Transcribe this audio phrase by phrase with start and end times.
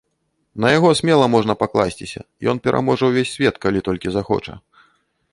[0.63, 2.21] На яго смела можна пакласціся,
[2.53, 4.53] ён пераможа ўвесь свет, калі толькі захоча.